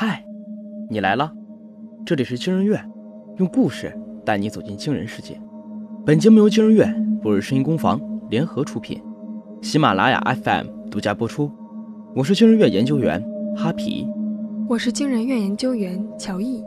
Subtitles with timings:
[0.00, 0.24] 嗨，
[0.88, 1.34] 你来了，
[2.06, 2.88] 这里是惊人院，
[3.38, 3.92] 用故事
[4.24, 5.36] 带你走进惊人世界。
[6.06, 8.00] 本节目由惊人院、博日声音工坊
[8.30, 9.02] 联合出品，
[9.60, 11.50] 喜马拉雅 FM 独家播出。
[12.14, 13.20] 我是惊人院研究员
[13.56, 14.06] 哈皮，
[14.68, 16.62] 我是惊人院研究员乔毅。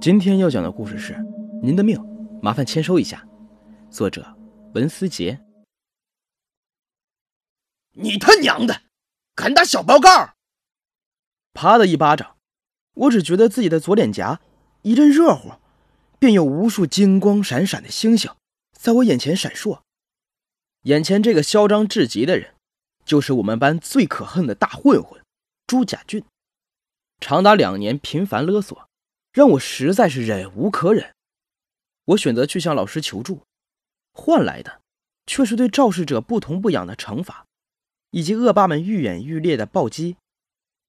[0.00, 1.12] 今天要讲的故事是
[1.62, 1.96] 《您的命》，
[2.42, 3.24] 麻烦签收一下。
[3.88, 4.26] 作者
[4.74, 5.38] 文思杰。
[7.92, 8.74] 你他娘的，
[9.36, 10.10] 敢打小报告！
[11.56, 12.36] 啪的一巴掌，
[12.92, 14.42] 我只觉得自己的左脸颊
[14.82, 15.54] 一阵热乎，
[16.18, 18.30] 便有无数金光闪闪的星星
[18.78, 19.80] 在我眼前闪烁。
[20.82, 22.54] 眼前这个嚣张至极的人，
[23.06, 25.18] 就是我们班最可恨的大混混
[25.66, 26.22] 朱甲俊。
[27.20, 28.86] 长达两年频繁勒索，
[29.32, 31.14] 让我实在是忍无可忍。
[32.04, 33.40] 我选择去向老师求助，
[34.12, 34.82] 换来的
[35.26, 37.46] 却是对肇事者不痛不痒的惩罚，
[38.10, 40.18] 以及恶霸们愈演愈烈的暴击。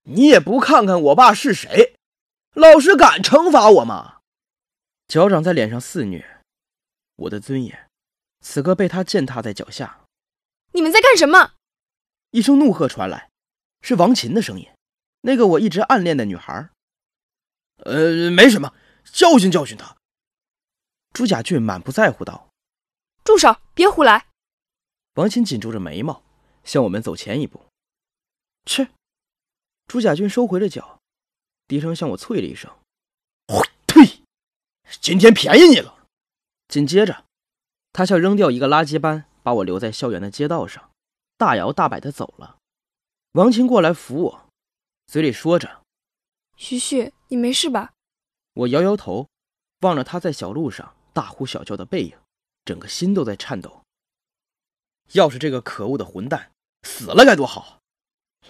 [0.09, 1.95] 你也不看看我爸是谁，
[2.53, 4.21] 老师敢惩罚我吗？
[5.07, 6.41] 脚掌在脸上肆虐，
[7.15, 7.89] 我的尊严
[8.39, 10.05] 此刻被他践踏在脚下。
[10.71, 11.55] 你们在干什么？
[12.31, 13.29] 一声怒喝传来，
[13.81, 14.69] 是王琴的声音，
[15.21, 16.69] 那个我一直暗恋的女孩。
[17.83, 18.73] 呃，没什么，
[19.03, 19.97] 教训教训他。
[21.11, 22.49] 朱甲俊满不在乎道
[23.25, 24.27] ：“住手，别胡来！”
[25.15, 26.23] 王琴紧皱着眉毛，
[26.63, 27.65] 向我们走前一步。
[28.65, 28.87] 去。
[29.87, 30.99] 朱甲俊收回了脚，
[31.65, 32.69] 低声向我啐了一声
[33.87, 34.21] ：“呸！
[34.99, 36.05] 今天便宜你了。”
[36.67, 37.23] 紧接着，
[37.93, 40.91] 他像扔掉一个垃圾般把我留在校园的街道上，
[41.37, 42.57] 大摇大摆的走了。
[43.31, 44.49] 王琴过来扶我，
[45.07, 45.83] 嘴里说着
[46.57, 47.93] ：“徐旭，你没事吧？”
[48.53, 49.29] 我摇摇头，
[49.79, 52.17] 望着他在小路上大呼小叫的背影，
[52.65, 53.83] 整个心都在颤抖。
[55.13, 56.51] 要是这个可恶的混蛋
[56.83, 57.79] 死了该多好！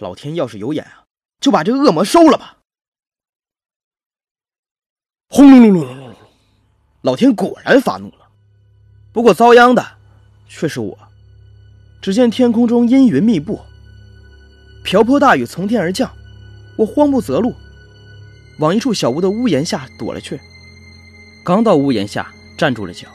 [0.00, 1.06] 老天要是有眼啊！
[1.40, 2.58] 就把这个恶魔收了吧！
[5.28, 6.16] 轰隆隆隆隆隆隆，
[7.02, 8.28] 老天果然发怒了。
[9.12, 9.98] 不过遭殃的
[10.48, 10.98] 却是我。
[12.00, 13.60] 只见天空中阴云密布，
[14.84, 16.10] 瓢泼大雨从天而降，
[16.76, 17.52] 我慌不择路，
[18.60, 20.40] 往一处小屋的屋檐下躲了去。
[21.44, 23.08] 刚到屋檐下，站住了脚，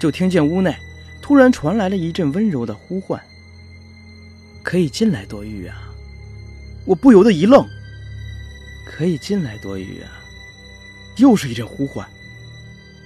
[0.00, 0.74] 就听见屋内
[1.20, 3.22] 突然传来了一阵温柔的呼唤
[4.64, 5.88] ：“可以进来躲雨啊！”
[6.90, 7.64] 我不由得一愣，
[8.84, 10.10] 可以进来躲雨啊！
[11.18, 12.04] 又是一阵呼唤，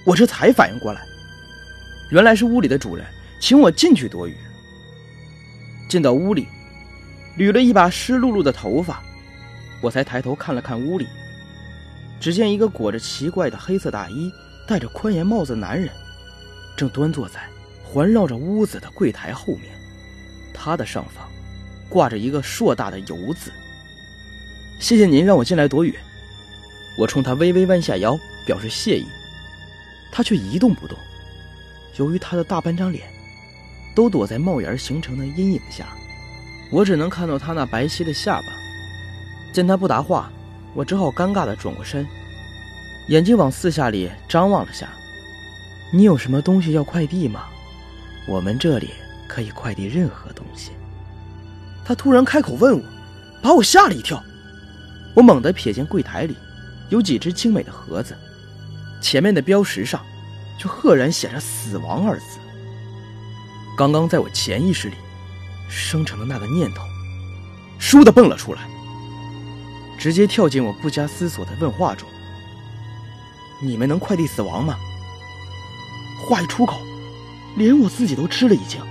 [0.07, 1.05] 我这才反应过来，
[2.09, 3.05] 原来是屋里的主人
[3.39, 4.35] 请我进去躲雨。
[5.87, 6.47] 进到屋里，
[7.37, 9.03] 捋了一把湿漉漉的头发，
[9.81, 11.05] 我才抬头看了看屋里，
[12.19, 14.31] 只见一个裹着奇怪的黑色大衣、
[14.67, 15.91] 戴着宽檐帽子的男人，
[16.75, 17.39] 正端坐在
[17.83, 19.65] 环绕着屋子的柜台后面，
[20.55, 21.29] 他的上方
[21.87, 23.51] 挂着一个硕大的“油”字。
[24.79, 25.97] 谢谢您让我进来躲雨，
[26.97, 29.05] 我冲他微微弯下腰表示谢意，
[30.11, 30.97] 他却一动不动。
[31.97, 33.07] 由于他的大半张脸
[33.95, 35.87] 都躲在帽檐形成的阴影下，
[36.71, 38.47] 我只能看到他那白皙的下巴。
[39.53, 40.29] 见他不答话，
[40.73, 42.05] 我只好尴尬地转过身，
[43.07, 44.89] 眼睛往四下里张望了下。
[45.93, 47.45] 你有什么东西要快递吗？
[48.27, 48.89] 我们这里
[49.27, 50.71] 可以快递任何东西。
[51.85, 52.83] 他突然开口问我，
[53.41, 54.21] 把我吓了一跳。
[55.15, 56.35] 我猛地瞥见柜台里
[56.89, 58.15] 有几只精美的盒子，
[59.01, 59.99] 前面的标识上
[60.59, 62.39] 却赫然写着“死亡”二字。
[63.77, 64.95] 刚刚在我潜意识里
[65.69, 66.83] 生成的那个念头，
[67.79, 68.61] 倏地蹦了出来，
[69.97, 72.07] 直接跳进我不加思索的问话中
[73.63, 74.77] ：“你们能快递死亡吗？”
[76.27, 76.79] 话一出口，
[77.57, 78.81] 连我自己都吃了一惊。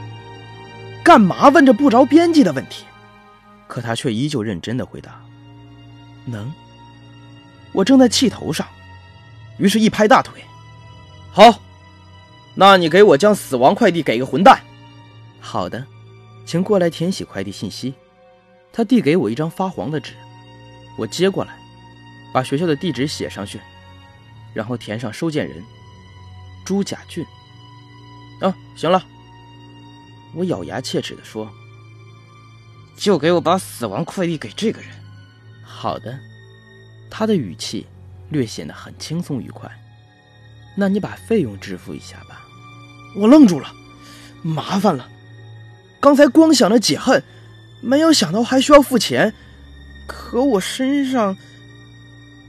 [1.03, 2.85] 干嘛问这不着边际的问题？
[3.67, 5.24] 可他却依旧认真的回答。
[6.25, 6.53] 能，
[7.73, 8.67] 我正在气头上，
[9.59, 10.43] 于是一拍大腿，
[11.31, 11.61] 好，
[12.55, 14.61] 那你给我将死亡快递给个混蛋。
[15.41, 15.85] 好的，
[16.47, 17.95] 请过来填写快递信息。
[18.73, 20.15] 他递给我一张发黄的纸，
[20.99, 21.57] 我接过来，
[22.33, 23.61] 把学校的地址写上去，
[24.53, 25.63] 然后填上收件人
[26.65, 27.25] 朱甲俊。
[28.41, 29.05] 啊，行了，
[30.35, 31.49] 我咬牙切齿地说，
[32.97, 35.04] 就给我把死亡快递给这个人。
[35.65, 36.19] 好的，
[37.11, 37.87] 他的语气
[38.31, 39.71] 略显得很轻松愉快。
[40.77, 42.45] 那你把费用支付一下吧。
[43.17, 43.73] 我愣住了，
[44.43, 45.09] 麻烦了。
[46.01, 47.23] 刚才光想着解恨，
[47.81, 49.33] 没有想到还需要付钱。
[50.07, 51.37] 可我身上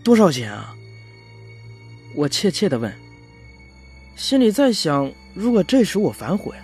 [0.04, 0.76] 多少钱啊？
[2.16, 2.94] 我怯怯的问，
[4.16, 6.56] 心里在想，如果这时我反悔，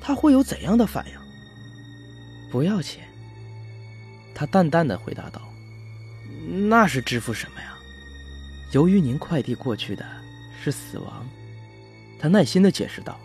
[0.00, 1.12] 他会有怎样的反应？
[2.50, 3.04] 不要钱。
[4.34, 5.40] 他淡淡的回答道。
[6.46, 7.74] 那是支付什么呀？
[8.72, 10.04] 由于您快递过去的
[10.62, 11.26] 是死亡，
[12.18, 13.18] 他耐心的解释道。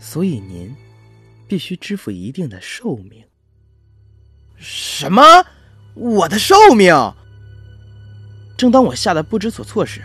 [0.00, 0.74] 所以您
[1.46, 3.24] 必须支付一定的寿命。
[4.56, 5.22] 什么？
[5.94, 6.94] 我的寿命？
[8.56, 10.02] 正当我吓得不知所措时，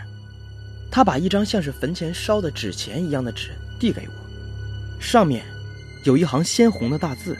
[0.90, 5.44] 他把一张像是坟前烧的纸钱一样的纸递给我，上面
[6.04, 7.36] 有一行鲜红的大字：“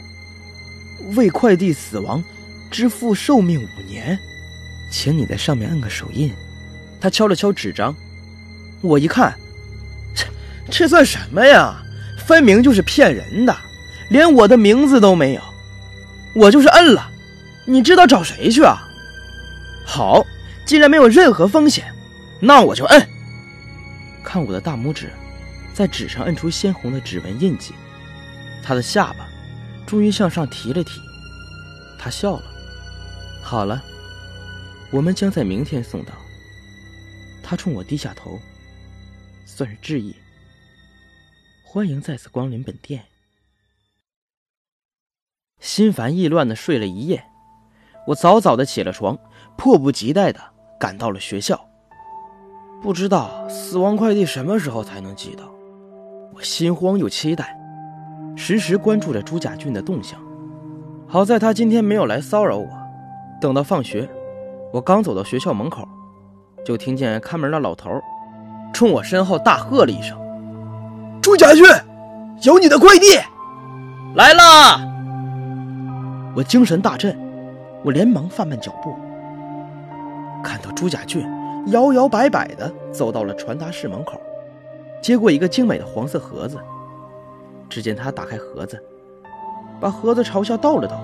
[1.15, 2.23] 为快递死亡
[2.69, 4.17] 支付寿命五年，
[4.89, 6.33] 请你在上面按个手印。”
[7.01, 7.95] 他敲了敲纸张，
[8.81, 9.33] 我一看，
[10.13, 10.25] 这
[10.69, 11.81] 这算什么呀？
[12.17, 13.55] 分明就是骗人的，
[14.09, 15.41] 连我的名字都没有。
[16.35, 17.09] 我就是摁了，
[17.65, 18.85] 你知道找谁去啊？
[19.85, 20.23] 好，
[20.65, 21.91] 既然没有任何风险，
[22.39, 23.09] 那我就摁。
[24.23, 25.09] 看我的大拇指，
[25.73, 27.73] 在纸上摁出鲜红的指纹印记。
[28.61, 29.27] 他的下巴
[29.87, 30.99] 终于向上提了提，
[31.97, 32.43] 他笑了。
[33.49, 33.81] 好了，
[34.91, 36.13] 我们将在明天送到。
[37.41, 38.37] 他冲我低下头，
[39.43, 40.15] 算是致意。
[41.63, 43.05] 欢迎再次光临本店。
[45.59, 47.23] 心烦意乱的睡了一夜，
[48.05, 49.17] 我早早的起了床，
[49.57, 50.39] 迫不及待的
[50.79, 51.67] 赶到了学校。
[52.83, 55.51] 不知道死亡快递什么时候才能寄到，
[56.35, 57.59] 我心慌又期待，
[58.37, 60.21] 时时关注着朱家俊的动向。
[61.07, 62.78] 好在他今天没有来骚扰我。
[63.41, 64.07] 等到放学，
[64.73, 65.87] 我刚走到学校门口，
[66.65, 67.89] 就听见看门的老头
[68.73, 70.17] 冲我身后大喝了一声
[71.23, 71.65] ：“朱家俊，
[72.43, 73.05] 有你的快递
[74.15, 74.81] 来了！”
[76.35, 77.17] 我精神大振，
[77.83, 78.93] 我连忙放慢脚步，
[80.43, 81.25] 看到朱家俊
[81.67, 84.19] 摇摇摆摆的走到了传达室门口，
[85.01, 86.57] 接过一个精美的黄色盒子。
[87.69, 88.83] 只见他打开盒子，
[89.79, 90.99] 把盒子朝下倒了倒，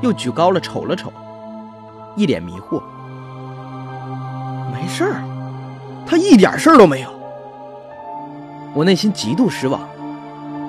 [0.00, 1.12] 又举高了瞅了瞅，
[2.16, 2.82] 一脸迷惑。
[4.72, 5.22] 没事儿，
[6.06, 7.10] 他一点事儿都没有。
[8.74, 9.80] 我内心极度失望，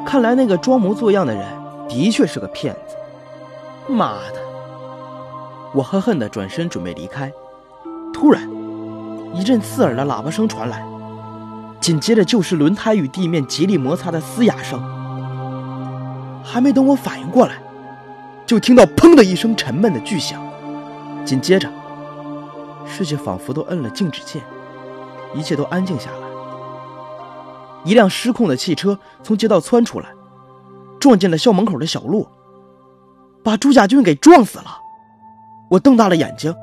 [0.05, 1.45] 看来那个装模作样的人
[1.89, 2.95] 的确是个骗子。
[3.87, 4.41] 妈的！
[5.73, 7.31] 我恨恨的转身准备离开，
[8.13, 8.49] 突然，
[9.33, 10.83] 一阵刺耳的喇叭声传来，
[11.79, 14.81] 紧接着就是轮胎与地面极力摩擦的嘶哑声。
[16.43, 17.55] 还没等我反应过来，
[18.45, 20.41] 就听到“砰”的一声沉闷的巨响，
[21.27, 21.69] 紧接着，
[22.85, 24.41] 世界仿佛都摁了静止键，
[25.35, 26.27] 一切都安静下来。
[27.83, 30.07] 一辆失控的汽车从街道窜出来，
[31.01, 32.25] 撞进了校门口的小路。
[33.43, 34.79] 把朱家俊给撞死了，
[35.69, 36.55] 我瞪大了眼睛，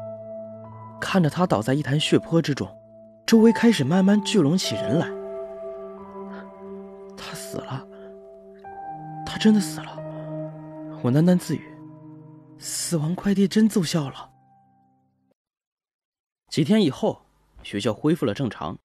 [0.99, 2.67] 看着他倒在一潭血泊之中，
[3.27, 5.07] 周围开始慢慢聚拢起人来。
[7.19, 7.87] 他死了，
[9.27, 9.99] 他真的死了，
[11.03, 11.63] 我喃喃自语
[12.57, 14.31] ：“死亡快递真奏效了。”
[16.55, 17.27] 几天以后，
[17.65, 18.79] 学校恢复了正常，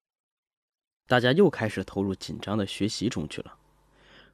[1.06, 3.56] 大家又开始投入紧张的学习中去了，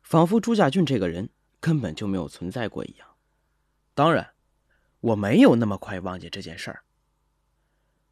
[0.03, 1.29] 仿佛朱家俊这个人
[1.61, 3.07] 根本就没有存在过一样。
[3.93, 4.33] 当然，
[5.01, 6.85] 我没有那么快忘记这件事儿。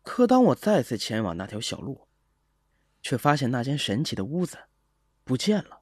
[0.03, 2.07] 可当我再次前往那条小路，
[3.01, 4.59] 却发现那间神奇的屋子
[5.25, 5.81] 不见了，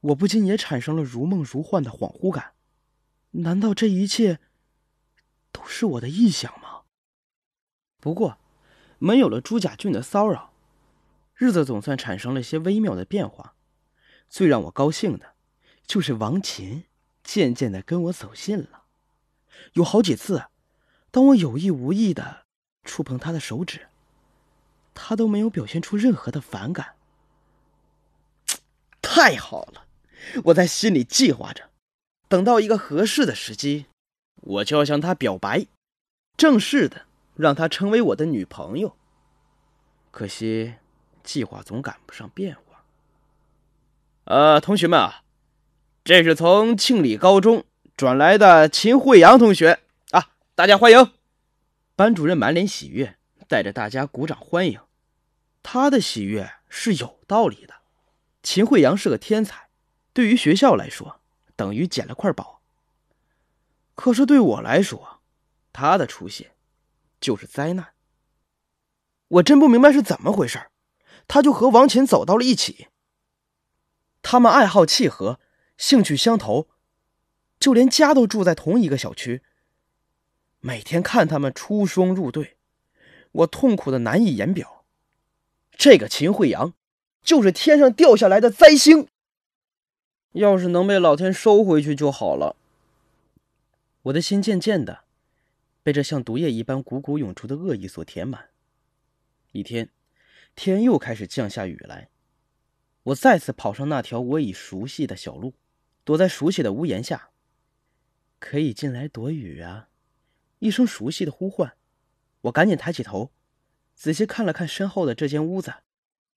[0.00, 2.54] 我不禁也产生了如梦如幻的恍惚感。
[3.32, 4.40] 难道这一切
[5.52, 6.58] 都是我的臆想？
[8.00, 8.38] 不过，
[8.98, 10.52] 没有了朱家俊的骚扰，
[11.34, 13.54] 日子总算产生了些微妙的变化。
[14.28, 15.34] 最让我高兴的，
[15.86, 16.84] 就是王琴
[17.22, 18.84] 渐渐的跟我走近了。
[19.74, 20.44] 有好几次，
[21.10, 22.46] 当我有意无意的
[22.84, 23.88] 触碰他的手指，
[24.94, 26.94] 他都没有表现出任何的反感。
[29.02, 29.86] 太好了，
[30.44, 31.68] 我在心里计划着，
[32.28, 33.86] 等到一个合适的时机，
[34.36, 35.66] 我就要向他表白，
[36.36, 37.06] 正式的
[37.40, 38.96] 让她成为我的女朋友。
[40.10, 40.74] 可惜，
[41.24, 42.84] 计划总赶不上变化。
[44.24, 45.22] 呃，同学们啊，
[46.04, 47.64] 这是从庆里高中。
[47.96, 49.80] 转来的秦惠阳同学
[50.12, 51.12] 啊，大家欢迎！
[51.96, 54.80] 班主任满脸喜悦，带着大家鼓掌欢迎。
[55.62, 57.74] 他的喜悦是有道理的。
[58.42, 59.68] 秦惠阳是个天才，
[60.14, 61.20] 对于学校来说
[61.56, 62.62] 等于捡了块宝。
[63.94, 65.20] 可是对我来说，
[65.74, 66.52] 他的出现
[67.20, 67.88] 就是灾难。
[69.28, 70.70] 我真不明白是怎么回事，
[71.28, 72.88] 他就和王琴走到了一起。
[74.22, 75.38] 他们爱好契合，
[75.76, 76.68] 兴趣相投。
[77.58, 79.42] 就连家都住在同一个小区。
[80.60, 82.56] 每天看他们出双入对，
[83.32, 84.84] 我痛苦的难以言表。
[85.76, 86.74] 这个秦惠阳，
[87.22, 89.08] 就是天上掉下来的灾星。
[90.32, 92.56] 要是能被老天收回去就好了。
[94.02, 95.04] 我的心渐渐的
[95.82, 98.50] 被这像毒液一般汩汩涌出的恶意所填满。
[99.52, 99.90] 一天，
[100.54, 102.08] 天又开始降下雨来，
[103.04, 105.54] 我再次跑上那条我已熟悉的小路，
[106.04, 107.30] 躲在熟悉的屋檐下。
[108.38, 109.88] 可以进来躲雨啊！
[110.60, 111.74] 一声熟悉的呼唤，
[112.42, 113.30] 我赶紧抬起头，
[113.94, 115.74] 仔细看了看身后的这间屋子，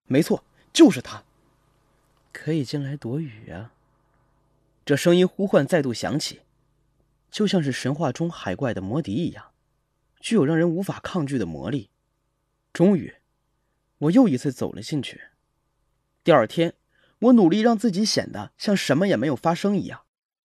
[0.06, 1.24] 没错，就是他。
[2.32, 3.74] 可以进来躲雨啊！
[4.86, 6.42] 这声音呼唤再度响起，
[7.34, 9.54] 就像是神话中海怪的魔笛一样，
[10.20, 11.90] 具有让人无法抗拒的魔力。
[12.72, 13.16] 终于，
[13.98, 15.20] 我又一次走了进去。
[16.24, 16.76] 第二天，
[17.18, 20.04] 我努力让自己显得像什么也没有发生一样，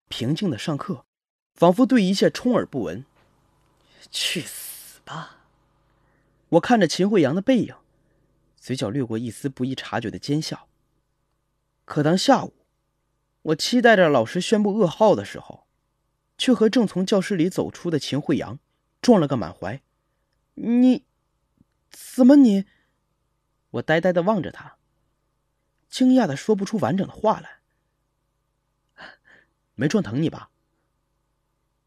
[0.09, 1.05] 平静的上课。
[1.53, 3.05] 仿佛对一切充耳不闻。
[4.11, 5.41] 去死吧！
[6.49, 7.75] 我看着秦惠阳的背影，
[8.57, 10.69] 嘴角掠过一丝不易察觉的奸笑。
[11.85, 12.55] 可当下午，
[13.43, 15.67] 我期待着老师宣布噩耗的时候，
[16.39, 18.59] 却和正从教室里走出的秦惠阳
[19.03, 19.83] 撞了个满怀。
[20.55, 21.05] 你，
[21.91, 22.65] 怎么你？
[23.73, 24.79] 我呆呆的望着他，
[25.91, 27.59] 惊讶的说不出完整的话来。
[29.75, 30.51] 没撞疼你吧？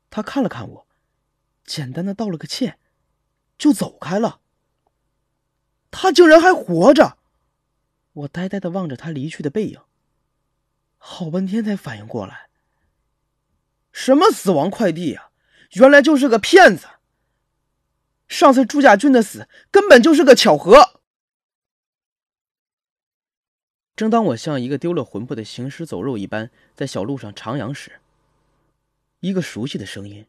[0.10, 0.88] 他看了看我，
[1.66, 2.78] 简单的道了个歉，
[3.58, 4.42] 就走开了。
[5.90, 7.18] 他竟然还活着！
[8.14, 9.82] 我呆呆的望着他离去的背影，
[10.98, 12.51] 好半天才反应过来，
[13.92, 15.32] 什么死亡快递啊，
[15.74, 16.88] 原来就是个骗子。
[18.28, 21.02] 上次朱家俊的死根本就是个巧合。
[23.96, 28.00] 正当我像一个丢了魂魄的行尸走肉一般在小路上徜徉时，
[29.20, 30.26] 一个熟悉的声音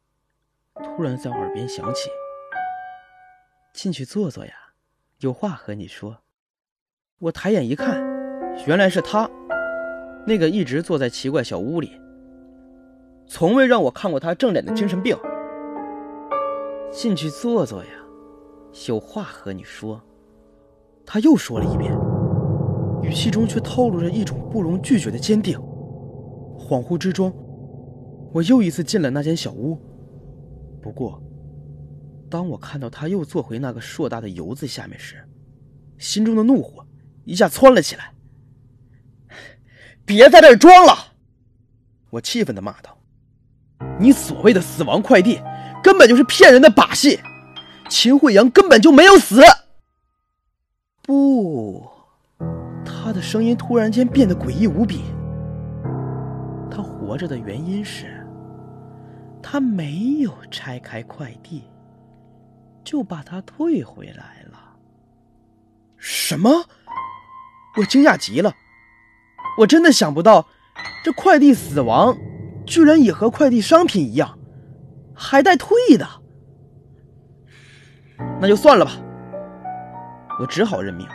[0.75, 2.11] 突然在我耳边响起
[3.73, 4.53] ：“进去坐坐呀，
[5.21, 6.23] 有话和你说。”
[7.21, 8.03] 我抬眼一看，
[8.67, 9.31] 原来是他，
[10.27, 11.99] 那个一直坐在奇怪小屋里、
[13.35, 15.17] 从未让我看过他正脸的精神病。
[16.93, 17.91] 进去坐坐呀，
[18.89, 19.99] 有话和你说。
[21.07, 21.91] 他又说了一遍，
[23.03, 25.59] 语气中却透露着一种不容拒绝的坚定。
[26.59, 27.33] 恍惚之中。
[28.35, 29.79] 我又一次进了那间小屋，
[30.83, 31.23] 不过，
[32.29, 35.27] 当我看到他又坐回那个硕大的油子下面时，
[35.97, 36.87] 心中的怒火
[37.25, 38.13] 一下窜了起来。
[40.05, 41.15] 别在这儿装了！
[42.11, 42.99] 我气愤的骂道
[44.03, 45.41] ：“你所谓的死亡快递，
[45.83, 47.21] 根本就是骗人的把戏！
[47.89, 49.41] 秦惠阳根本就没有死！”
[51.03, 51.89] 不，
[52.85, 55.05] 他的声音突然间变得诡异无比。
[56.71, 58.19] 他活着的原因是。
[59.45, 61.65] 他没有拆开快递，
[62.85, 64.59] 就把它退回来了。
[65.97, 66.65] 什么？
[67.77, 68.55] 我惊讶极了，
[69.59, 70.47] 我真的想不到，
[71.05, 72.17] 这快递死亡，
[72.67, 74.39] 居然也和快递商品一样，
[75.15, 76.07] 还带退的。
[78.41, 78.93] 那就算了吧，
[80.41, 81.07] 我只好认命。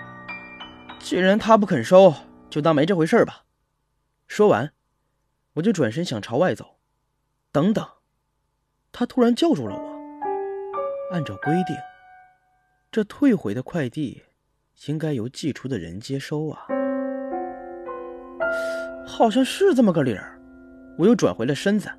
[1.00, 2.14] 既然他不肯收，
[2.50, 3.44] 就当没这回事吧。
[4.28, 4.72] 说完，
[5.54, 6.78] 我就转身想朝外走。
[7.52, 7.86] 等等。
[8.92, 9.98] 他突然叫住了我。
[11.14, 11.76] 按照规定，
[12.92, 14.24] 这退回的快递
[14.88, 16.68] 应该由寄出的人接收啊。
[19.06, 20.37] 好像是这么个理儿。
[20.98, 21.90] 我又转回了身子。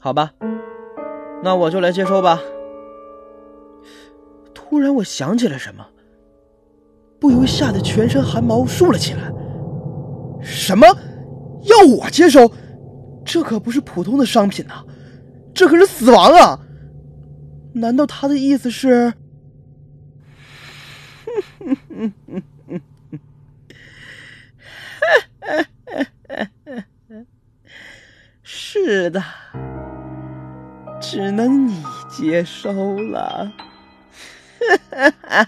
[0.00, 0.32] 好吧，
[1.42, 2.40] 那我就来接收吧。
[4.54, 5.84] 突然，我想起了什么，
[7.18, 9.32] 不由吓得全身汗毛竖了起来。
[10.42, 10.86] 什么？
[11.64, 12.50] 要我接收？
[13.24, 14.82] 这可不是普通的商品呐！
[15.52, 16.58] 这可是死亡啊！
[17.74, 19.12] 难道他的意思是？
[28.72, 29.20] 是的，
[31.00, 33.52] 只能你接收了。
[34.60, 35.44] 哈哈哈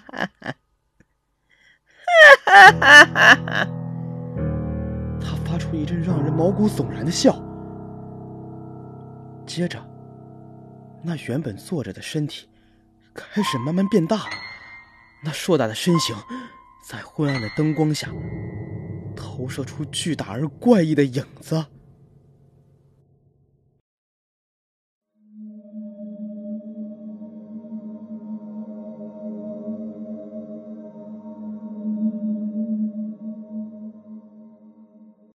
[2.44, 3.68] 哈哈哈
[5.20, 7.40] 他发出一阵让人毛骨悚然的笑，
[9.46, 9.78] 接着。
[11.04, 12.48] 那原本坐着的身体
[13.14, 14.22] 开始慢慢变大，
[15.22, 16.16] 那硕大的身形
[16.84, 18.08] 在昏暗的灯光下
[19.14, 21.64] 投射出巨大而怪异的影子。